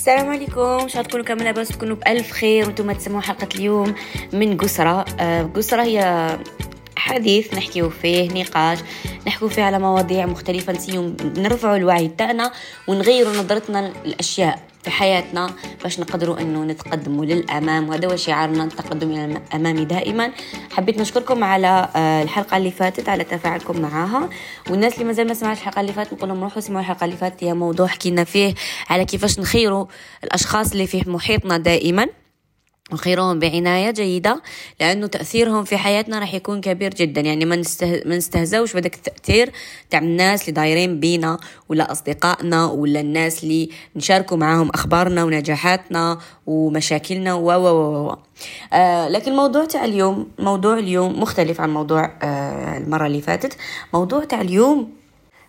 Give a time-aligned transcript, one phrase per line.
[0.00, 0.60] السلام عليكم.
[0.60, 3.94] ان شاء الله تكونوا كامل لاباس تكونوا بألف خير وأنتم تسمعوا حلقة اليوم
[4.32, 5.04] من قسرة.
[5.20, 6.28] آه، قسرة هي
[7.10, 8.78] حديث نحكيو فيه نقاش
[9.26, 12.52] نحكوا فيه على مواضيع مختلفة نسيو نرفعوا الوعي تاعنا
[12.88, 15.50] ونغيروا نظرتنا للأشياء في حياتنا
[15.82, 17.88] باش نقدروا انه نتقدموا للأمام.
[17.88, 20.32] وهذا هو شعارنا التقدم إلى الامام دائما.
[20.70, 24.28] حبيت نشكركم على آه، الحلقة اللي فاتت على تفاعلكم معاها.
[24.70, 27.44] والناس اللي مازال ما سمعتش الحلقة اللي فاتت نقول لهم روحوا اسمعوا الحلقة اللي فاتت.
[27.44, 28.54] هي موضوع حكينا فيه
[28.90, 29.86] على كيفاش نخيروا
[30.24, 32.06] الأشخاص اللي في محيطنا دائما.
[32.92, 34.42] وخيرهم بعناية جيدة
[34.80, 37.20] لأنه تأثيرهم في حياتنا راح يكون كبير جدا.
[37.20, 38.02] يعني ما نسته...
[38.06, 39.52] ما نستهزوش بدك التأثير
[39.90, 47.34] تاع الناس اللي دايرين بينا ولا أصدقائنا ولا الناس اللي نشاركوا معاهم أخبارنا ونجاحاتنا ومشاكلنا
[47.34, 48.16] و و و
[48.72, 53.56] آه لكن الموضوع تاع اليوم موضوع اليوم مختلف عن موضوع آه المرة اللي فاتت.
[53.94, 54.92] موضوع تاع اليوم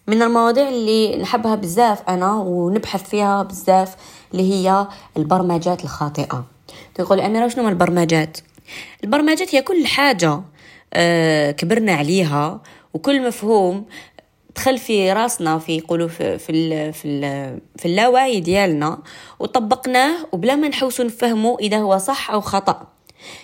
[0.07, 3.95] من المواضيع اللي نحبها بزاف أنا ونبحث فيها بزاف
[4.33, 4.87] اللي هي
[5.17, 6.45] البرمجات الخاطئة.
[6.95, 8.37] تقول أميرة شنو البرمجات؟
[9.03, 10.41] البرمجات هي كل حاجة
[10.93, 12.61] آه، كبرنا عليها
[12.93, 13.85] وكل مفهوم
[14.55, 18.99] دخل في راسنا في يقولوا في في ال في, ال في اللاوعي ديالنا
[19.39, 22.87] وطبقناه وبلا ما نحوسوا نفهموا إذا هو صح أو خطأ.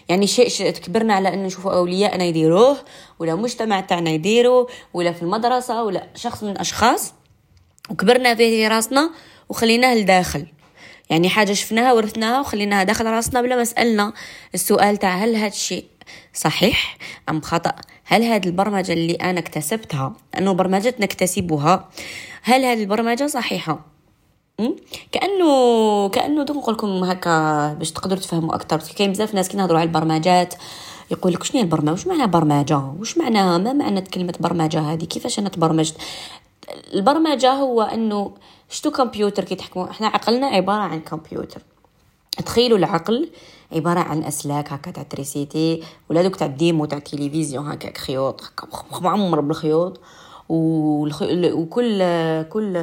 [0.09, 2.78] يعني شيء كبرنا على أن نشوفوا أولياءنا يديروه
[3.20, 7.14] ولا مجتمع تاعنا يديروه ولا في المدرسة ولا شخص من الاشخاص
[7.89, 9.09] وكبرنا فيه في راسنا
[9.50, 10.45] وخليناه لداخل.
[11.09, 14.13] يعني حاجة شفناها ورثناها وخليناها داخل راسنا بلا ما سألنا.
[14.53, 15.86] السؤال تاع هل هذا الشيء
[16.33, 16.97] صحيح
[17.30, 21.89] أم خطأ؟ هل هذه البرمجة اللي أنا اكتسبتها أنه برمجة نكتسبها
[22.43, 23.80] هل هذه البرمجة صحيحة؟
[25.11, 29.87] كانه كأنه دوك لكم هكا باش تقدروا تفهموا أكثر كاين بزاف ناس كي نهضروا على
[29.87, 30.54] البرمجات
[31.11, 35.05] يقول لك شنو هي البرمجة؟ واش معنى برمجة؟ واش معناها ما معنى كلمة برمجة هذه؟
[35.05, 35.95] كيفاش أنا تبرمجت؟
[36.93, 38.31] البرمجة هو أنه
[38.70, 41.61] شتو كمبيوتر كي تحكموا إحنا عقلنا عبارة عن كمبيوتر.
[42.45, 43.30] تخيلوا العقل
[43.72, 48.44] عبارة عن أسلاك هكا تاع électricité ولا دوك تاع ال démo تاع التلفزيون هكا خيوط
[48.44, 50.00] هكا معمر بالخيوط.
[50.49, 51.63] وكل
[52.49, 52.73] كل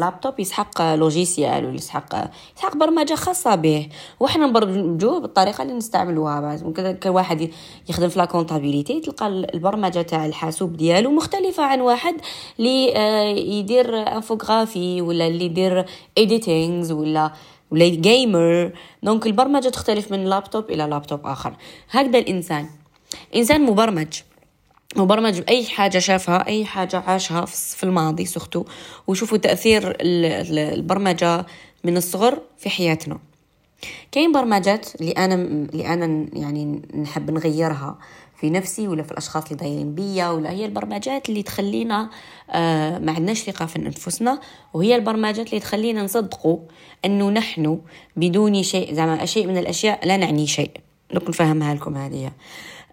[0.00, 3.88] لابتوب يسحق logiciel ويسحق يسحق برمجة خاصة به.
[4.20, 6.58] وحنا نبرمجوه بالطريقة اللي نستعملوها
[7.02, 7.50] كل واحد
[7.88, 12.14] يخدم في la comptabilité تلقى البرمجة تاع الحاسوب ديالو مختلفة عن واحد
[12.58, 15.84] اللي آه، يدير infographie ولا اللي يدير
[16.18, 17.32] editings ولا
[17.70, 18.72] ولا gamer
[19.02, 21.54] donc البرمجة تختلف من لابتوب إلى لابتوب آخر.
[21.90, 22.66] هكذا الإنسان.
[23.36, 24.14] إنسان مبرمج.
[24.96, 28.64] مبرمج بأي حاجة شافها أي حاجة عاشها في الماضي سختو
[29.06, 31.46] وشوفوا تأثير البرمجة
[31.84, 33.18] من الصغر في حياتنا.
[34.12, 37.98] كاين برمجات اللي أنا اللي أنا يعني نحب نغيرها
[38.36, 42.10] في نفسي ولا في الأشخاص اللي دايرين بيا ولا هي البرمجات اللي تخلينا
[42.50, 44.40] آه ما عندناش ثقة في أنفسنا
[44.74, 46.58] وهي البرمجات اللي تخلينا نصدقوا
[47.04, 47.80] أنه نحن
[48.16, 50.70] بدون شيء زعما شيء من الأشياء لا نعني شيء.
[51.12, 52.32] لكم نفهمها لكم هذه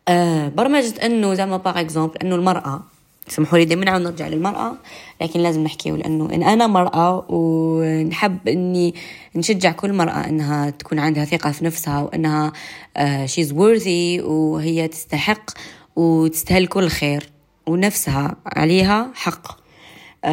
[0.08, 2.82] آه برمجة إنه زعما par exemple إنه المرأة
[3.28, 4.74] سمحوا لي دائما نرجع للمرأة
[5.22, 8.96] لكن لازم نحكيو لأنه إن أنا مرأة ونحب إني
[9.36, 12.54] نشجع كل مرأة إنها تكون عندها ثقة في نفسها وإنها
[13.26, 15.52] she's uh, worthy وهي تستحق
[15.96, 17.30] وتستاهل كل خير
[17.68, 19.48] ونفسها عليها حق.
[19.48, 20.30] uh,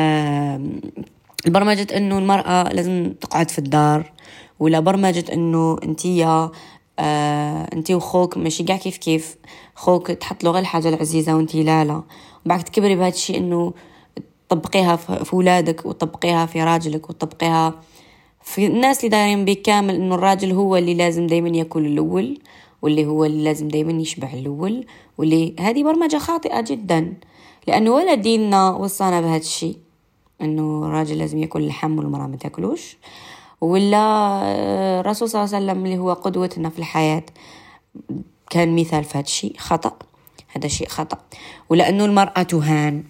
[1.47, 4.13] برمجة إنه المرأة لازم تقعد في الدار
[4.59, 6.51] ولا برمجة إنه أنتيا
[7.01, 9.37] آه انتي وخوك ماشي قاع كيف كيف.
[9.75, 12.03] خوك تحط له غير الحاجة العزيزة وانتي لا لا.
[12.47, 13.73] وبعد تكبري بهذا الشيء إنه
[14.49, 17.75] تطبقيها في ولادك وتطبقيها في راجلك وتطبقيها
[18.43, 22.39] في الناس اللي دايرين بك كامل إنه الراجل هو اللي لازم دايما ياكل الأول
[22.83, 24.87] واللي هو اللي لازم دايما يشبع الأول
[25.19, 27.15] واللي هذه برمجة خاطئة جدا.
[27.67, 29.77] لأنه ولا ديننا وصانا بهذا الشيء
[30.41, 32.97] إنه الراجل لازم ياكل اللحم والمرأة ما تاكلوش.
[33.61, 33.97] ولا
[34.45, 37.23] آه، الرسول صلى الله عليه وسلم اللي هو قدوتنا في الحياة.
[38.51, 39.99] كان مثال في هذا الشيء خطأ.
[40.49, 41.19] هذا شيء خطأ.
[41.69, 43.05] ولأنه المرأة تهان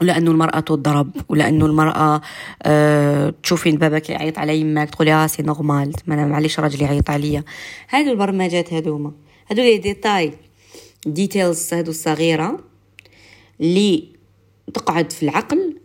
[0.00, 2.20] ولأنه المرأة تضرب ولأنه المرأة
[2.62, 7.10] أه تشوفي بابك يعيط على يماك تقولي آه c'est normal ما أنا معليش راجل يعيط
[7.10, 7.44] عليا.
[7.90, 9.12] هادو البرمجات هادوما.
[9.50, 10.32] هادو les détails
[11.06, 12.58] details هادو الصغيرة
[13.60, 14.08] اللي
[14.74, 15.76] تقعد في العقل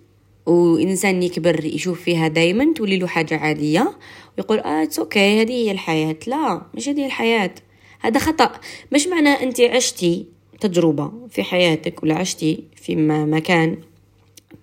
[0.46, 3.92] وإنسان يكبر يشوف فيها دايما تولي له حاجة عادية
[4.38, 6.16] ويقول آه it's okay هذه هي الحياة.
[6.28, 7.56] لا مش هذه الحياة.
[8.00, 8.52] هذا خطأ.
[8.92, 10.26] مش معناه أنت عشتي
[10.60, 12.96] تجربة في حياتك ولا عشتي في
[13.26, 13.78] مكان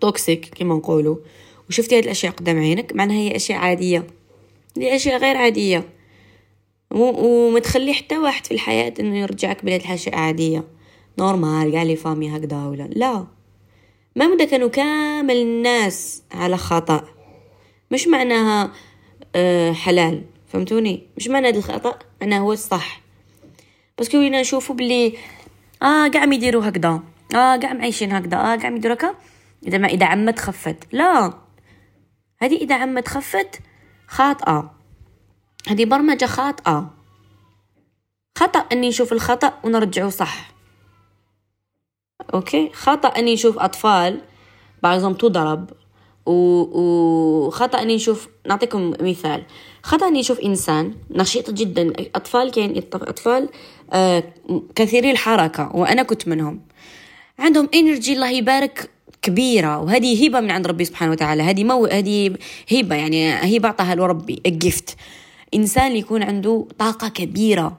[0.00, 1.16] toxic كما نقولوا
[1.68, 4.06] وشفتي هذه الأشياء قدام عينك معناها هي أشياء عادية.
[4.76, 5.84] دي أشياء غير عادية.
[6.90, 10.64] وما تخلي حتى واحد في الحياة إنه يرجعك بلي هاد الأشياء عادية.
[11.18, 13.37] نورمال قال لي فامي هكذا ولا لا.
[14.18, 17.04] ما مدى كانوا كامل الناس على خطأ؟
[17.90, 18.72] مش معناها
[19.34, 23.00] آه، حلال فهمتوني؟ مش معنى هذا الخطأ؟ أنا هو الصح.
[23.98, 25.14] بس كوينا نشوفوا بلي
[25.82, 26.88] آه قاعد يديروا هكذا.
[27.34, 28.36] آه قاعد عايشين هكذا.
[28.36, 29.14] آه قاعد يديروا هكا
[29.66, 30.76] إذا ما إذا عمت خفت.
[30.92, 31.32] لا.
[32.38, 33.60] هذه إذا عمت خفت
[34.06, 34.74] خاطئة.
[35.68, 36.90] هذه برمجة خاطئة.
[38.38, 40.57] خطأ أني نشوف الخطأ ونرجعه صح.
[42.34, 44.20] أوكي؟ خطأ إني نشوف أطفال
[44.82, 45.70] بعضهم تضرب
[46.26, 49.42] وخطأ إني نشوف نعطيكم مثال.
[49.82, 51.92] خطأ إني نشوف إنسان نشيط جدا.
[52.14, 53.48] أطفال كاين أطفال
[53.92, 54.24] آه
[54.74, 56.60] كثيري الحركة وأنا كنت منهم.
[57.38, 58.90] عندهم إنرجي الله يبارك
[59.22, 61.42] كبيرة وهذه هبة من عند ربي سبحانه وتعالى.
[61.42, 62.36] هذه مو هذه
[62.72, 64.96] هبة يعني هبة أعطاها له ربي الجفت
[65.54, 67.78] إنسان يكون عنده طاقة كبيرة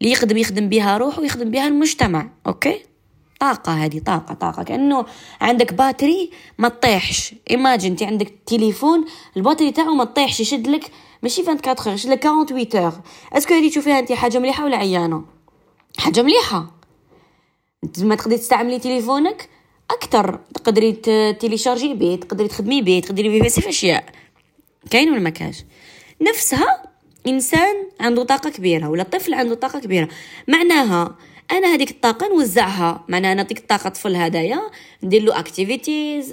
[0.00, 2.89] ليخدم يخدم بها روحه ويخدم بها المجتمع okay؟
[3.40, 4.62] طاقة هذه طاقة طاقة.
[4.62, 5.06] كأنه
[5.40, 7.34] عندك batterie ما تطيحش.
[7.50, 9.04] imagine انت عندك تليفون
[9.36, 10.90] ال batterie تاعو ما تطيحش يشد لك
[11.22, 12.92] ماشي 24 يشد لك 48 heures
[13.32, 15.24] est-ce que هذه تشوفيها انت حاجة مليحة ولا عيانة؟
[15.98, 16.66] حاجة مليحة.
[17.84, 19.48] أنت ما تقدري تستعملي تليفونك
[19.90, 20.92] أكثر تقدري
[21.32, 24.04] télécharger بيه تقدري تخدمي بيه تقدري بيه بزاف أشياء.
[24.90, 25.64] كاين ولا ما كاش
[26.20, 26.82] نفسها
[27.26, 30.08] إنسان عنده طاقة كبيرة ولا طفل عنده طاقة كبيرة.
[30.48, 31.16] معناها
[31.52, 33.04] أنا هذيك الطاقة نوزعها.
[33.08, 34.60] معناها نعطيك الطاقة طفل هدايا
[35.02, 36.32] ندير له activities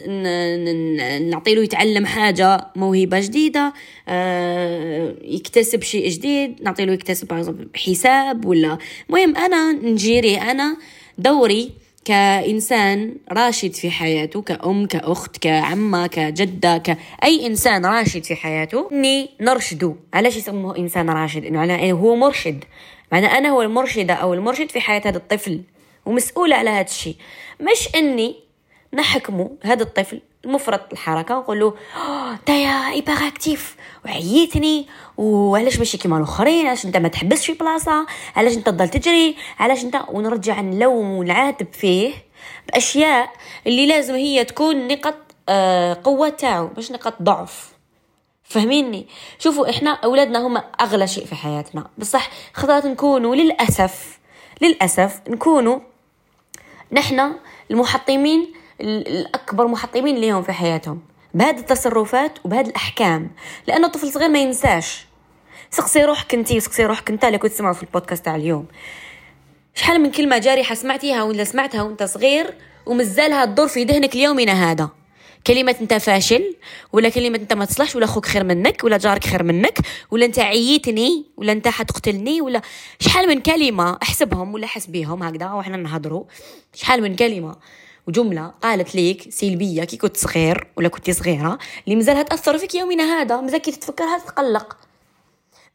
[1.30, 3.74] نعطي له يتعلم حاجة موهبة جديدة
[4.08, 8.78] آه، يكتسب شيء جديد نعطي له يكتسب حساب ولا.
[9.10, 10.78] المهم أنا ن gérer أنا
[11.18, 11.72] دوري
[12.06, 19.96] كإنسان راشد في حياته كأم كأخت كعمة كجدة كأي إنسان راشد في حياته إني نرشده
[20.14, 22.64] علاش يسموه إنسان راشد؟ إنه هو مرشد.
[23.12, 25.62] معنى أنا هو المرشدة أو المرشد في حياة هذا الطفل
[26.06, 27.16] ومسؤولة على هذا الشيء.
[27.60, 28.36] مش إني
[28.94, 31.74] نحكمه هذا الطفل مفرط الحركة نقول له
[32.32, 33.76] أنت يا hyperactif
[34.06, 34.88] وعييتني
[35.18, 38.06] وعلاش ماشي كيما الآخرين؟ علاش أنت ما تحبسش في بلاصة؟
[38.36, 42.14] علاش أنت تضل تجري؟ علاش أنت؟ ونرجع نلوم ونعاتب فيه
[42.68, 43.30] بأشياء
[43.68, 45.16] اللي لازم هي تكون نقط
[45.50, 47.77] آه، قوة تاعو مش نقط ضعف.
[48.50, 49.08] فهميني؟
[49.40, 51.88] شوفوا إحنا أولادنا هم أغلى شيء في حياتنا.
[51.98, 54.20] بصح خطرات نكونوا للأسف
[54.62, 55.80] للأسف نكونوا
[56.92, 57.32] نحن
[57.72, 61.02] المحطمين الأكبر محطمين ليهم في حياتهم.
[61.34, 63.32] بهذه التصرفات وبهذه الأحكام.
[63.68, 65.06] لأنه طفل صغير ما ينساش.
[65.72, 68.66] سقسي روحك أنتي وسقسي روحك أنت اللي كنت تسمعوا في البودكاست تاع اليوم.
[69.76, 72.54] شحال من كلمة جارحة سمعتيها ولا سمعتها وأنت صغير
[72.86, 74.90] ومازالها تدور في ذهنك ليومنا هذا؟
[75.48, 76.56] كلمة أنت فاشل
[76.94, 79.80] ولا كلمة أنت ما تصلحش ولا أخوك خير منك ولا جارك خير منك
[80.12, 82.62] ولا أنت عييتني ولا أنت حتقتلني ولا
[83.00, 86.24] شحال من كلمة احسبهم ولا حسبيهم هكذا وحنا نهضروا.
[86.74, 87.56] شحال من كلمة
[88.08, 93.04] وجملة قالت ليك سلبية كي كنت صغير ولا كنتي صغيرة اللي مازالها تأثر فيك يومنا
[93.04, 94.78] هذا مازال كي تتفكرها تتقلق.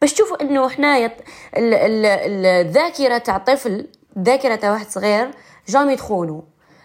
[0.01, 1.17] باش تشوفوا إنه حنايا
[1.57, 3.87] الذاكرة تاع طفل
[4.17, 5.31] الذاكره تاع واحد صغير
[5.69, 6.43] جامي تخونو.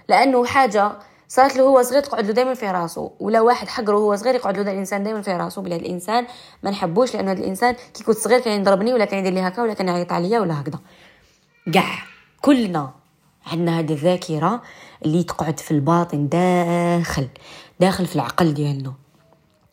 [0.09, 0.93] لأنه حاجة
[1.29, 4.59] صارت له هو صغير تقعد له دائما في راسه ولا واحد حقره هو صغير يقعد
[4.59, 6.27] له الإنسان دائما في راسه بلا الإنسان
[6.63, 9.63] ما نحبوش لأنه هذا الإنسان كي كنت صغير كان يضربني ولا كان يدير لي هكا
[9.63, 10.79] ولا كان يعيط عليا ولا هكذا.
[11.75, 12.03] كاع
[12.43, 12.91] كلنا
[13.47, 14.63] عندنا هذه الذاكرة
[15.05, 17.29] اللي تقعد في الباطن داخل
[17.81, 18.93] داخل في العقل ديالنا.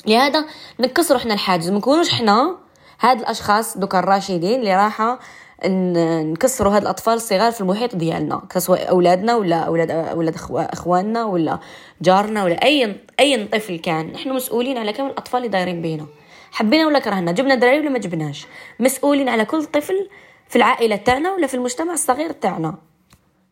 [0.08, 0.46] لهذا
[0.80, 2.58] نكسروا إحنا الحاجز ما نكونوش إحنا
[3.00, 5.20] هاد الأشخاص دوك الراشدين اللي راحة
[5.66, 8.42] نكسروا هاد الأطفال الصغار في المحيط ديالنا.
[8.58, 11.60] سواء أولادنا ولا أولاد أولاد أخواننا ولا
[12.02, 14.12] جارنا ولا أي أي طفل كان.
[14.12, 16.06] نحن مسؤولين على كامل الأطفال اللي دايرين بينا.
[16.52, 18.48] حبينا ولا كرهنا؟ جبنا دراري ولا ما جبناش؟
[18.80, 20.10] مسؤولين على كل طفل
[20.50, 22.76] في العائلة تاعنا ولا في المجتمع الصغير تاعنا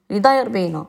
[0.09, 0.85] اللي داير بينا.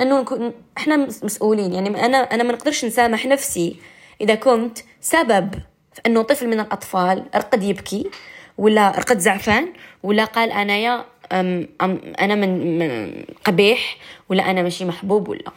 [0.00, 1.72] إنه نكون إحنا مسؤولين.
[1.72, 3.76] يعني أنا أنا ما نقدرش نسامح نفسي
[4.20, 5.54] إذا كنت سبب
[5.92, 8.10] في إنه طفل من الأطفال رقد يبكي.
[8.58, 9.72] ولا رقد زعفان
[10.02, 13.96] ولا قال أنايا أم أم أنا من قبيح
[14.28, 15.52] ولا أنا ماشي محبوب ولا.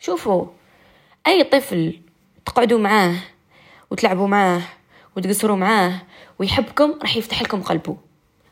[0.00, 0.46] شوفوا
[1.26, 2.00] أي طفل
[2.46, 3.14] تقعدوا معاه
[3.90, 4.62] وتلعبوا معاه
[5.16, 6.02] وتقصروا معاه
[6.38, 7.96] ويحبكم راح يفتح لكم قلبه.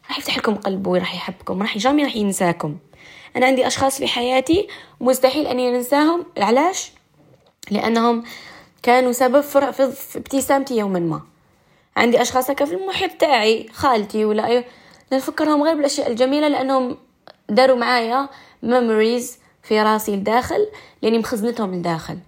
[0.09, 2.77] راح يفتح لكم قلبه وراح يحبكم راح جامي راح ينساكم.
[3.37, 4.69] أنا عندي أشخاص في حياتي
[5.01, 6.93] مستحيل أني ننساهم علاش
[7.71, 8.25] لأنهم
[8.83, 11.32] كانوا سبب في ابتسامتي يوما ما.
[11.97, 14.65] عندي أشخاص هكا في المحيط تاعي خالتي ولا أي...
[15.13, 16.97] نفكرهم غير بالأشياء الجميلة لأنهم
[17.49, 18.29] داروا معايا
[18.63, 20.69] ميموريز في راسي لداخل
[21.03, 22.19] لأني مخزنتهم لداخل.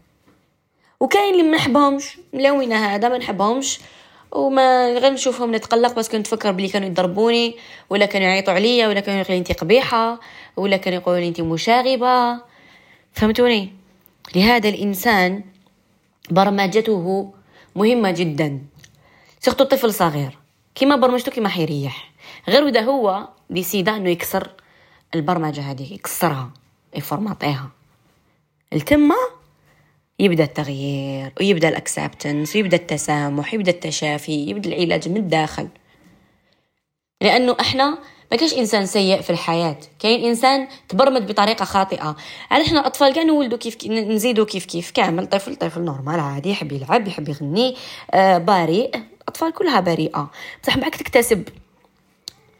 [1.00, 3.80] وكاين اللي ما نحبهمش ملونة هذا ما نحبهمش
[4.32, 7.56] وما غير نشوفهم نتقلق بس كنت نفكر بلي كانوا يضربوني
[7.90, 10.20] ولا كانوا يعيطوا عليا ولا كانوا يقولوا انت قبيحه
[10.56, 12.40] ولا كانوا يقولوا انت مشاغبة.
[13.12, 13.72] فهمتوني؟
[14.36, 15.44] لهذا الإنسان
[16.30, 17.32] برمجته
[17.76, 18.60] مهمة جدا.
[19.44, 20.38] سيرتو طفل صغير.
[20.74, 22.12] كيما برمجته كيما حيريح.
[22.48, 24.50] غير اذا هو ديسيدا انه يكسر
[25.14, 26.50] البرمجة هذه يكسرها
[26.96, 27.70] يفرمطيها
[28.72, 29.14] التمه
[30.18, 35.68] يبدأ التغيير ويبدأ الأكسبتنس ويبدأ التسامح يبدأ التشافي يبدأ العلاج من الداخل.
[37.20, 37.98] لأنه إحنا
[38.32, 39.78] ما كاينش إنسان سيء في الحياة.
[39.98, 42.16] كاين إنسان تبرمج بطريقة خاطئة.
[42.50, 46.72] على إحنا الاطفال كاع نولدوا كيف نزيدوا كيف كيف؟ كامل طفل طفل نورمال عادي يحب
[46.72, 47.76] يلعب يحب يغني
[48.10, 49.13] آه بريء.
[49.34, 50.30] الأطفال كلها بريئة.
[50.62, 51.48] بصح معك تكتسب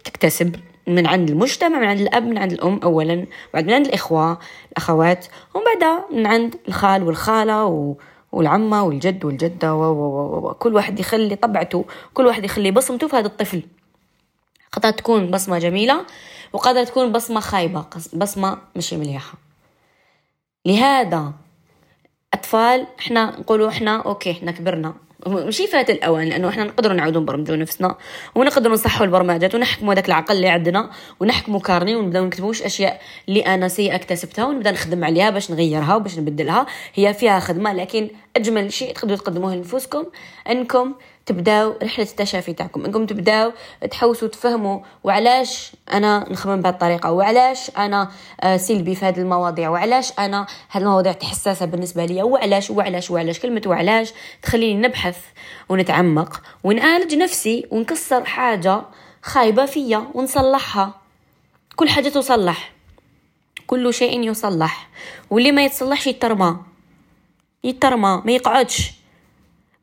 [0.04, 4.38] تكتسب من عند المجتمع من عند الأب من عند الأم اولا وبعد من عند الإخوة
[4.72, 7.94] الأخوات ومن بعد من عند الخال والخالة و...
[8.32, 9.80] والعمة والجد والجدة و...
[9.80, 10.48] و...
[10.48, 10.54] و...
[10.54, 13.62] كل واحد يخلي طبعته كل واحد يخلي بصمته في هذا الطفل.
[14.72, 16.06] قد تكون بصمة جميلة
[16.52, 19.34] وقد تكون بصمة خايبة بصمة مش مليحة.
[20.66, 21.32] لهذا
[22.34, 24.94] أطفال إحنا نقولوا إحنا أوكي إحنا كبرنا.
[25.26, 27.96] ماشي فات الأوان لأنه إحنا نقدروا نعاودوا نبرمجوا نفسنا
[28.34, 30.90] ونقدروا نصحوا البرمجات ونحكموا هذاك العقل اللي عندنا
[31.20, 35.96] ونحكموا كارني ونبداو نكتبوا واش أشياء اللي أنا سيئه أكتسبتها ونبدأ نخدم عليها باش نغيرها
[35.96, 36.66] وباش نبدلها.
[36.94, 40.04] هي فيها خدمة لكن أجمل شيء تقدروا تقدموه لنفوسكم
[40.50, 40.94] إنكم
[41.26, 42.84] تبداو رحلة التشافي تاعكم.
[42.84, 43.52] انكم تبداو
[43.90, 50.12] تحوسوا تفهموا وعلاش أنا نخمم بهذه الطريقة وعلاش أنا آه، سلبي في هذه المواضيع وعلاش
[50.18, 54.12] أنا هذه المواضيع حساسه بالنسبة لي وعلاش وعلاش وعلاش كلمة وعلاش
[54.42, 55.18] تخليني نبحث
[55.68, 58.82] ونتعمق ونعالج نفسي ونكسر حاجة
[59.22, 61.00] خايبة فيا ونصلحها.
[61.76, 62.72] كل حاجة تصلح
[63.66, 64.88] كل شيء يصلح
[65.30, 66.56] واللي ما يتصلحش يترمى
[67.64, 69.03] يترمى ما يقعدش.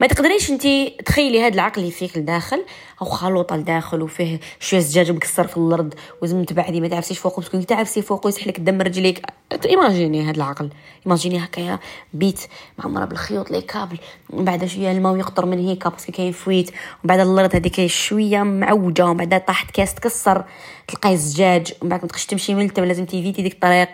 [0.01, 0.67] ما تقدريش انت
[1.05, 2.65] تخيلي هذا العقل اللي فيك لداخل
[3.01, 7.63] أو خلوطه لداخل وفيه شوية زجاج مكسر في الأرض وزم تبعدي ما تعرفيش فوق تكوني
[7.63, 9.25] تعرفي فوق ويسحلك لك الدم رجليك.
[9.65, 10.70] ايماجيني هذا العقل
[11.05, 11.79] ايماجيني هكايا
[12.13, 12.39] بيت
[12.77, 13.98] معمرة بالخيوط لي كابل
[14.29, 18.43] ومن بعد شوية الماء يقطر من هيك باسكو كاين فويت ومن بعد الأرض هذيك شوية
[18.43, 20.46] معوجة ومن بعد طاحت كاس تكسر
[20.88, 23.89] تلقاي زجاج ومن بعد ما تقدرش تمشي من تم لازم ت éviter ديك الطريق.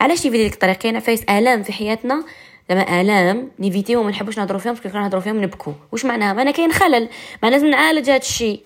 [0.00, 2.24] علاش ت éviter ديك الطريق؟ كاينة فايس آلام في حياتنا
[2.70, 6.04] زعما آلام ن éviter و ما نحبوش نهضروا فيهم parce que نهضروا فيهم نبكوا واش
[6.04, 7.08] معناها؟ ما أنا كاين خلل.
[7.42, 8.62] ما لازم نعالج هذا الشيء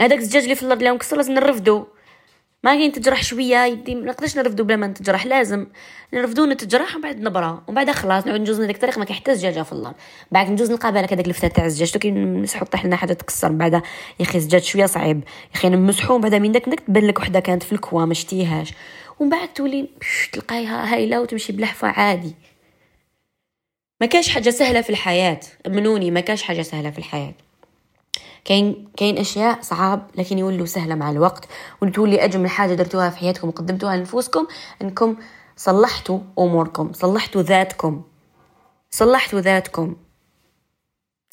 [0.00, 1.84] هذاك الزجاج اللي في الأرض اللي مكسر لازم نرفدو.
[2.64, 5.66] ما كاين تجرح شوية يدي ما نقدرش نرفدو بلا ما نتجرح لازم.
[6.14, 7.64] نرفدو نتجرح ومن بعد نبرا.
[7.66, 9.94] ومن بعد خلاص نعود نجوز ديك الطريق ما كاين حتى زجاجه في الأرض.
[10.30, 13.58] بعد نجوز نلقى بالك هذاك الفتات تاع الزجاج كي نمسحو طيح لنا حاجة تكسر من
[13.58, 13.82] بعد يا
[14.20, 15.24] أخي الزجاج شوية صعيب.
[15.54, 18.72] يا أخي نمسحو من بعد من داك تبان لك وحدة كانت في الكوا ما شتيهاش.
[19.18, 19.88] ومن بعد تولي
[20.32, 22.34] تلقايها هايلة وتمشي بلحفة عادي.
[24.00, 25.40] ما كاش حاجة سهلة في الحياة.
[25.66, 27.34] منوني ما كاش حاجة سهلة في الحياة.
[28.44, 31.48] كاين كاين أشياء صعاب لكن يولوا سهلة مع الوقت.
[31.82, 34.46] وتولي أجمل حاجة درتوها في حياتكم وقدمتوها لنفوسكم
[34.82, 35.16] إنكم
[35.56, 38.02] صلحتوا أموركم صلحتوا ذاتكم.
[38.90, 39.96] صلحتوا ذاتكم.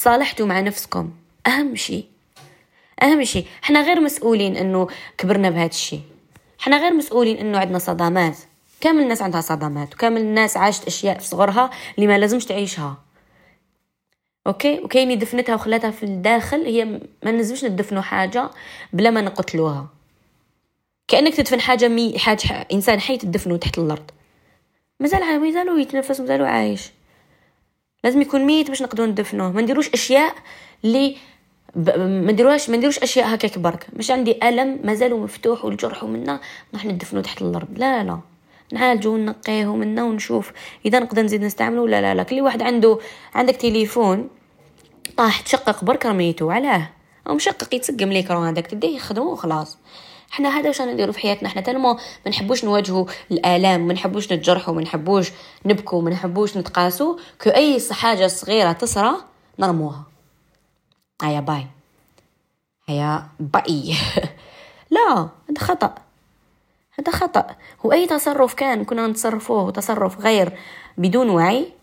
[0.02, 1.12] صالحتوا مع نفسكم.
[1.48, 2.06] أهم شيء
[3.04, 6.02] أهم شيء إحنا غير مسؤولين إنه كبرنا بهذا الشيء
[6.60, 8.38] إحنا غير مسؤولين إنه عندنا صدمات.
[8.86, 12.98] كامل الناس عندها صدمات وكامل الناس عاشت أشياء في صغرها اللي ما لازمش تعيشها.
[14.48, 16.86] أوكي؟ وكاين اللي دفنتها وخلاتها في الداخل هي
[17.24, 18.50] ما نلزمش ندفنوا حاجة
[18.94, 19.88] بلا ما نقتلوها.
[21.08, 24.12] كأنك تدفن حاجة مي حاجة إنسان حي تدفنه تحت الأرض.
[25.00, 26.92] مازال مازالو يتنفس مازالو عايش.
[28.04, 29.52] لازم يكون ميت باش نقدروا ندفنوه.
[29.52, 30.36] ما نديروش أشياء
[30.84, 31.18] اللي
[31.76, 31.90] ب...
[32.00, 33.88] ما نديروهاش ما نديروش أشياء هكاك برك.
[33.94, 36.40] مش عندي ألم مازالو مفتوح والجرح ومنا
[36.74, 37.80] نروح ندفنو تحت الأرض.
[37.80, 38.20] لا لا.
[38.74, 40.52] نعالجو ونقيه منا ونشوف
[40.86, 42.16] إذا نقدر نزيد نستعمله ولا لا.
[42.16, 43.00] لا كل واحد عنده
[43.36, 44.30] عندك تليفون
[45.18, 46.90] طاح تشقق برك رميتو علاه.
[47.28, 49.78] أو مشقق يتسقم ليكرو هذاك تديه يخدمو وخلاص.
[50.34, 54.74] إحنا هذا واش نديرو في حياتنا؟ إحنا تلمو ما نحبوش نواجهوا الآلام ما نحبوش نتجرحوا
[54.74, 55.32] ما نحبوش
[55.66, 59.16] نبكوا ما نحبوش نتقاسوا كو أي حاجة صغيرة تصرى
[59.60, 60.04] نرموها.
[61.22, 61.68] هيا bye.
[62.88, 63.96] هيا bye.
[64.92, 66.05] لا هذا خطأ.
[67.00, 67.48] هذا خطأ.
[67.84, 70.58] وأي تصرف كان كنا نتصرفوه تصرف غير
[70.98, 71.74] بدون وعي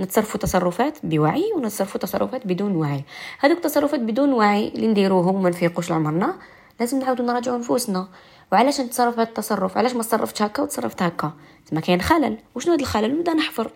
[0.00, 3.04] نتصرفوا تصرفات بوعي ونتصرفوا تصرفات بدون وعي.
[3.40, 6.34] هذوك التصرفات بدون وعي اللي نديروهم وما نفيقوش لعمرنا
[6.80, 8.08] لازم نعاودوا نراجعوا نفوسنا.
[8.52, 11.32] وعلاش نتصرف بهذا التصرف؟ علاش ما تصرفتش هكا وتصرفت هكا؟
[11.72, 12.38] ما كاين خلل.
[12.54, 13.70] وشنو هذا الخلل؟ نبدا نحفر.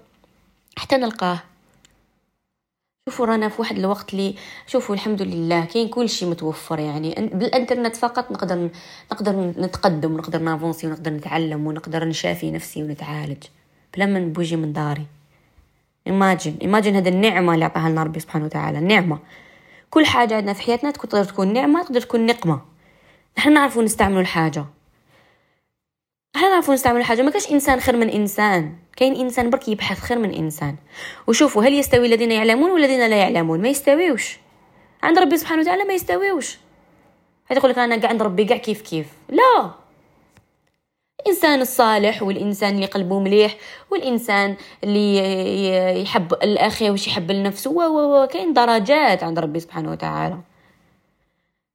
[0.77, 1.52] حتى نلقاه.
[3.09, 4.35] شوفوا رانا في واحد الوقت اللي
[4.67, 7.31] شوفوا الحمد لله كاين كل شيء متوفر يعني.
[7.35, 8.71] بالإنترنت فقط نقدر
[9.13, 13.43] نقدر نتقدم ونقدر ن avancer ونقدر نتعلم ونقدر نشافي نفسي ونتعالج.
[13.97, 15.07] بلا ما نبوجي من داري.
[16.07, 19.19] imagine imagine هذا النعمة اللي عطاها لنا ربي سبحانه وتعالى النعمة
[19.91, 22.61] كل حاجة عندنا في حياتنا تقدر تكون نعمة تقدر تكون نقمة.
[23.39, 24.65] نحن نعرفوا نستعملوا الحاجة.
[26.37, 28.77] نحن نعرفوا نستعملوا الحاجة ما كاش إنسان خير من إنسان.
[28.97, 30.77] كاين إنسان برك يبحث خير من إنسان.
[31.27, 34.39] وشوفوا هل يستوي الذين يعلمون والذين لا يعلمون؟ ما يستويوش.
[35.03, 36.59] عند ربي سبحانه وتعالى ما يستويوش.
[37.47, 39.07] هذا يقول لك أنا قاعد عند ربي قاع كيف كيف.
[39.29, 39.71] لا.
[41.21, 43.57] الإنسان الصالح والإنسان اللي قلبه مليح
[43.91, 50.39] والإنسان اللي يحب الأخي وش يحب لنفسه و كاين درجات عند ربي سبحانه وتعالى.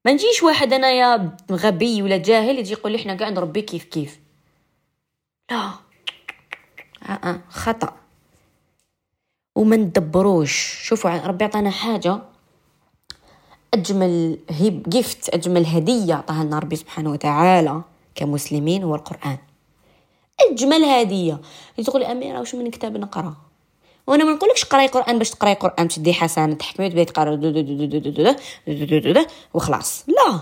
[0.06, 4.27] ما نجيش واحد انايا غبي ولا جاهل يجي يقول لي إحنا قاعد نربي كيف كيف.
[5.52, 5.72] لا
[7.10, 7.94] آه آه خطأ
[9.56, 12.20] وما ندبروش شوفوا ربي عطانا حاجة
[13.74, 17.82] أجمل هيب جيفت أجمل هدية عطاها لنا ربي سبحانه وتعالى
[18.16, 19.38] كمسلمين هو القرآن
[20.52, 21.42] أجمل هدية
[21.86, 23.36] تقول أميرة وش من كتاب نقرأ
[24.08, 28.36] وأنا ما نقولكش قراي قران باش تقراي قران تشدي حسنه تحكمي تبداي تقرا
[29.54, 30.40] وخلاص لا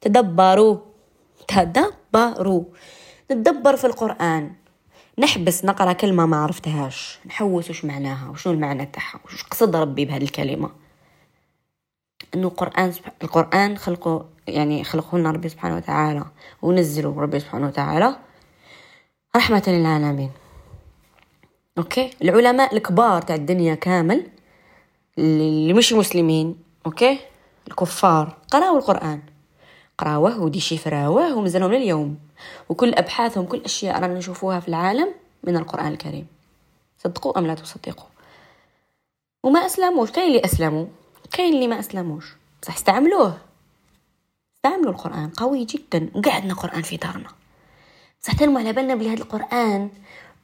[0.00, 0.76] تدبروا
[1.48, 2.64] تدبروا
[3.32, 4.52] نتدبر في القرآن.
[5.18, 7.18] نحبس نقرأ كلمة ما عرفتهاش.
[7.26, 10.70] نحوس وش معناها وشنو المعنى تاعها وش قصد ربي بهذه الكلمة.
[12.34, 16.24] إنه القرآن القرآن خلقه يعني خلقه لنا ربي سبحانه وتعالى
[16.62, 18.16] ونزله ربي سبحانه وتعالى
[19.36, 20.30] رحمة للعالمين.
[21.78, 24.26] أوكي؟ العلماء الكبار تاع الدنيا كامل
[25.18, 27.18] اللي مش مسلمين أوكي؟
[27.68, 29.22] الكفار قرأوا القرآن.
[29.98, 32.18] قراوه وديشيفراوه ومازالهم لليوم
[32.68, 35.08] وكل أبحاثهم كل أشياء رانا نشوفوها في العالم
[35.44, 36.26] من القرآن الكريم.
[36.98, 38.06] صدقوا أم لا تصدقوا؟
[39.42, 40.86] وما أسلموش كاين اللي أسلموا
[41.32, 42.24] كاين اللي ما أسلموش.
[42.62, 43.38] بصح استعملوه.
[44.56, 47.28] استعملوا القرآن قوي جدا وقعدنا قران في دارنا.
[48.22, 49.90] بصح تنمو على بالنا بلي هذا القرآن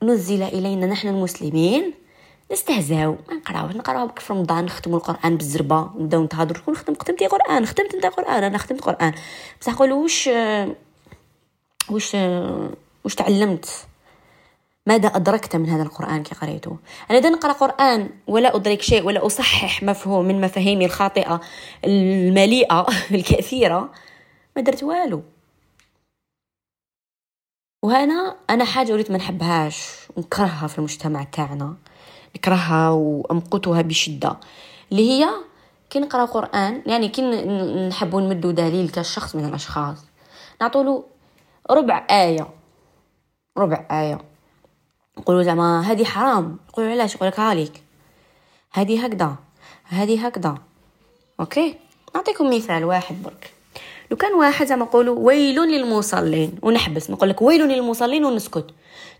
[0.02, 1.94] نزل إلينا نحن المسلمين.
[2.52, 7.66] نستهزاو ما نقراوش نقراو في رمضان نختموا القرآن بالزربة نبداو نتهضروا شكون ختم ختمتي قرآن
[7.66, 9.12] ختمت أنت قرآن أنا ختمت قرآن.
[9.61, 10.30] بصح قولوا واش
[11.90, 12.14] واش
[13.05, 13.87] واش تعلمت؟
[14.87, 16.77] ماذا أدركت من هذا القرآن كي قريته؟
[17.11, 21.40] أنا إذا نقرأ قرآن ولا أدرك شيء ولا أصحح مفهوم من مفاهيمي الخاطئة
[21.85, 23.90] المليئة الكثيرة
[24.57, 25.22] ما درت والو.
[27.83, 31.74] وهنا أنا حاجة أريد ما نحبهاش نكرهها في المجتمع تاعنا
[32.37, 34.37] نكرهها وأمقتها بشدة
[34.92, 35.29] اللي هي
[35.90, 37.22] كي نقرأ قرآن يعني كي
[37.88, 40.05] نحبوا نمدوا دليل كشخص من الأشخاص.
[40.61, 41.05] نعطولو
[41.70, 42.48] ربع آية.
[43.59, 44.18] ربع آية.
[45.18, 46.59] نقولوا زعما هذه حرام.
[46.68, 47.83] يقولوا علاش؟ يقول لك هاليك.
[48.72, 49.37] هكذا.
[49.85, 50.59] هذه هكذا.
[51.40, 51.74] OK؟
[52.14, 53.52] نعطيكم مثال واحد برك.
[54.11, 58.66] لو كان واحد زعما نقولوا ويل للمصلين ونحبس نقول لك ويل للمصلين ونسكت.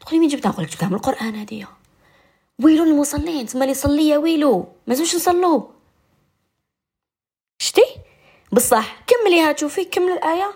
[0.01, 1.67] تقولي مين جبتها؟ نقول لك جبتها من القرآن هذه.
[2.63, 4.69] ويل للمصلين تسمى لي صلي يا ويلو.
[4.87, 5.63] ما زوش نصلوا
[7.59, 7.85] شتي؟
[8.53, 10.53] بصح كمليها تشوفي كمل الآية.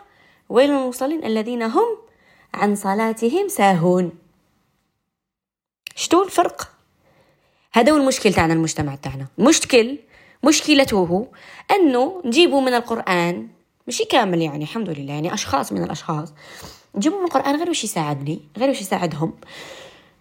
[0.53, 1.99] ويل للمصلين الذين هم
[2.55, 4.13] عن صلاتهم ساهون.
[5.97, 6.71] شتو الفرق؟
[7.73, 9.27] هذا هو المشكل تاعنا المجتمع تاعنا.
[9.39, 9.99] مشكل
[10.45, 11.27] مشكلته
[11.71, 13.49] أنه نجيبوا من القرآن
[13.87, 16.33] ماشي كامل يعني الحمد لله يعني أشخاص من الأشخاص.
[16.95, 19.35] نجيبوا من القرآن غير واش يساعدني غير واش يساعدهم.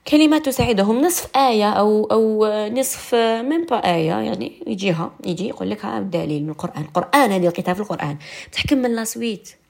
[0.08, 5.86] كلمات تساعدهم نصف آية أو أو نصف من با آية يعني يجيها يجي يقول لك
[5.86, 6.82] ها دليل من القرآن.
[6.82, 8.18] القرآن هذه الكتاب في القرآن.
[8.52, 9.61] تحكم من la suite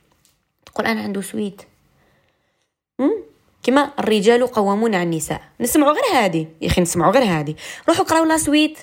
[0.72, 1.62] القرآن عنده suite.
[3.64, 5.42] كما الرجال قوامون على النساء.
[5.60, 6.48] نسمعوا غير هذه.
[6.62, 7.56] يا أخي نسمعوا غير هذه.
[7.90, 8.78] روحوا قراو لا سويت.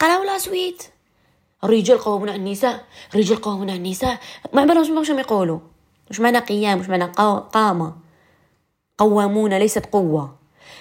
[0.00, 0.82] قراو لا سويت.
[1.64, 2.84] الرجال قوامون على النساء.
[3.14, 4.20] الرجال قوامون على النساء.
[4.52, 5.58] ما بالهم واش يقولوا؟
[6.08, 7.04] واش معنى قيام واش معنى
[7.52, 7.96] قامة.
[8.98, 10.36] قوامون ليست قوة.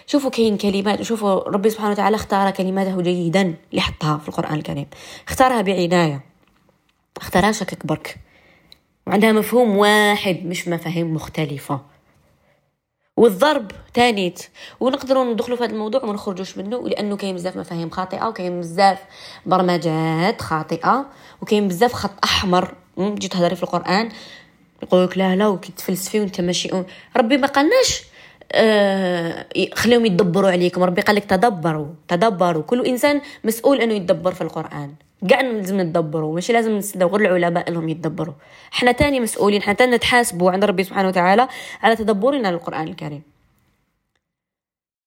[0.08, 4.88] شوفوا كاين كلمات شوفوا ربي سبحانه وتعالى اختار كلماته جيدا اللي حطها في القرآن الكريم.
[5.28, 6.24] اختارها بعناية.
[7.18, 8.20] اختارها شكك برك.
[9.08, 11.82] وعندها مفهوم واحد مش مفاهيم مختلفة.
[13.18, 14.44] والضرب تانيت
[14.80, 19.00] ونقدروا ندخلوا في هذا الموضوع وما نخرجوش منه لأنه كاين بزاف مفاهيم خاطئة وكاين بزاف
[19.46, 21.06] برمجات خاطئة
[21.42, 22.74] وكاين بزاف خط أحمر.
[22.98, 24.10] تجي تهضري في القرآن
[24.84, 26.70] يقول لك لا لا وكي تفلسفي وانت ماشي
[27.18, 28.04] ربي ما قالناش
[28.56, 32.64] آه خليهم يدبروا عليكم ربي قال لك تدبروا تدبروا.
[32.64, 34.94] كل إنسان مسؤول إنه يتدبر في القرآن.
[35.30, 38.34] كاع لازم نتدبروا ماشي لازم نستناو غير العلماء انهم يتدبروا.
[38.72, 41.48] حنا تاني مسؤولين حنا تاني نتحاسبوا عند ربي سبحانه وتعالى
[41.82, 43.22] على تدبرنا للقرآن الكريم.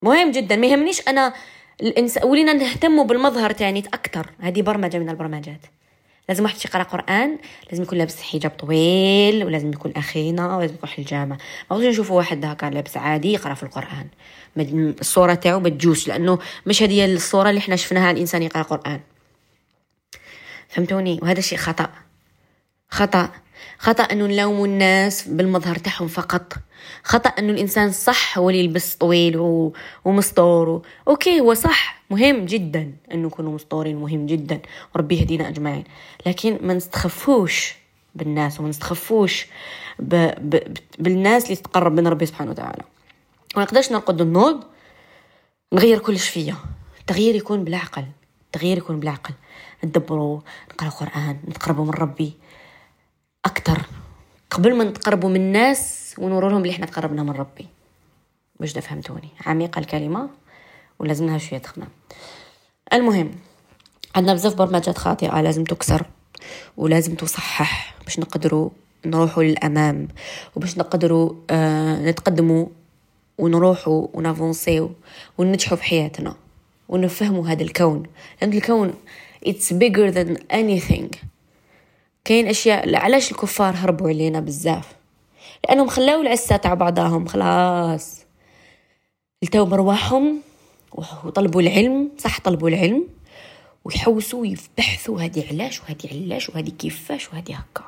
[0.03, 0.57] مهم جدا.
[0.57, 1.33] ما يهمنيش أنا
[1.83, 5.61] الانسان ولينا نهتموا بالمظهر تاني أكثر هذه برمجة من البرمجات.
[6.29, 7.39] لازم واحد يقرأ قرآن
[7.71, 11.39] لازم يكون لابس حجاب طويل ولازم يكون اخينا ولازم يكون حجامة.
[11.71, 14.09] ما بغيتش نشوفوا واحد هكا لابس عادي يقرأ في القرآن.
[15.01, 19.01] الصورة تاعو ما تجوش لأنه مش هذه الصورة اللي إحنا شفناها الإنسان يقرأ قرآن.
[20.69, 21.91] فهمتوني؟ وهذا شيء خطأ.
[22.89, 23.31] خطأ.
[23.79, 26.53] خطأ انه نلوموا الناس بالمظهر تاعهم فقط.
[27.03, 29.73] خطأ انه الإنسان صح هو اللي يلبس طويل و...
[31.09, 34.61] أوكي هو صح مهم جدا انه نكونوا مسطورين مهم جدا.
[34.95, 35.85] وربي يهدينا أجمعين.
[36.27, 37.75] لكن ما نستخفوش
[38.14, 39.47] بالناس وما نستخفوش
[39.99, 40.14] ب...
[40.51, 40.77] ب...
[40.99, 42.83] بالناس اللي تقرب من ربي سبحانه وتعالى.
[43.55, 44.64] وما نقدرش نرقد النوض
[45.73, 46.57] نغير كلش فيا.
[47.01, 48.05] التغيير يكون بالعقل
[48.47, 49.35] التغيير يكون بالعقل.
[49.85, 50.40] ندبروا
[50.73, 52.33] نقرأ قرآن نتقربوا من ربي.
[53.47, 53.83] أكثر
[54.51, 57.67] قبل ما نتقربوا من الناس ونوروا لهم اللي إحنا تقربنا من ربي.
[58.61, 60.31] باش فهمتوني؟ عميقة الكلمة
[60.99, 61.89] ولازمها شوية تخمام.
[62.93, 63.31] المهم
[64.17, 66.07] عندنا بزاف برمجات خاطئة لازم تكسر
[66.77, 68.71] ولازم تصحح باش نقدروا
[69.07, 70.09] نروحوا للأمام
[70.57, 72.67] وباش نقدروا آه نتقدموا
[73.39, 74.91] ونروحوا ونافونسيو
[75.39, 76.35] وننجحوا في حياتنا
[76.89, 78.03] ونفهموا هذا الكون.
[78.43, 78.95] لأن الكون
[79.47, 81.36] it's bigger than anything.
[82.27, 84.97] كاين أشياء علاش الكفار هربوا علينا بزاف؟
[85.65, 88.25] لأنهم خلاو العسة تاع بعضاهم خلاص.
[89.43, 90.41] التو برواحهم
[91.25, 93.07] وطلبوا العلم صح طلبوا العلم
[93.85, 97.85] ويحوسوا ويبحثوا هذه علاش وهذه علاش وهذه كيفاش وهذه هكا.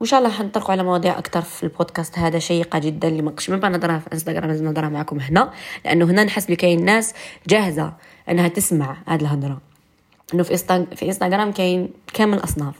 [0.00, 3.50] وإن شاء الله حنطرقوا على مواضيع أكثر في البودكاست هذا شيقة جدا اللي ما نقدرش
[3.50, 5.52] من نضرها في إنستغرام لازم نضرها معكم هنا
[5.84, 7.14] لأنه هنا نحس بلي كاين ناس
[7.48, 7.92] جاهزة
[8.28, 9.67] إنها تسمع هذه الهضرة.
[10.34, 12.74] إنه في في إنستغرام كاين كامل الاصناف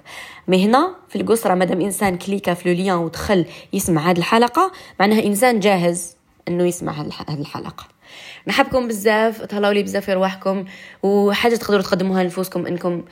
[0.48, 5.60] مي هنا في القصره مادام إنسان كليكا في لو ودخل يسمع هذه الحلقة معناها إنسان
[5.60, 6.16] جاهز
[6.48, 6.92] إنه يسمع
[7.28, 7.88] هذه الحلقة.
[8.46, 10.64] نحبكم بزاف تهلاو لي بزاف في رواحكم
[11.02, 13.02] وحاجة تقدروا تقدموها لنفوسكم إنكم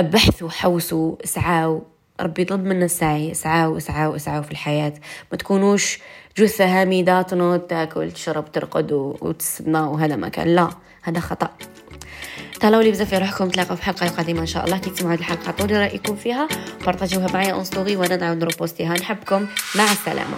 [0.00, 1.82] بحثوا حوسوا اسعاو.
[2.20, 4.94] ربي يطلب منا السعي اسعاو اسعاو اسعاو في الحياة.
[5.32, 5.98] ما تكونوش
[6.38, 10.54] جثة هامدة تنوض تاكل تشرب ترقد وتستنى وهذا ما كان.
[10.54, 10.68] لا
[11.02, 11.50] هذا خطأ.
[12.62, 14.78] تهلاو لي بزاف في روحكم تلاقوا في حلقة قادمة إن شاء الله.
[14.78, 16.48] كي تسمعوا هذه الحلقة عطولي رأيكم فيها
[16.86, 19.46] partager وها معايا en story وأنا نعاود ن reposter ها نحبكم.
[19.74, 20.36] مع السلامة.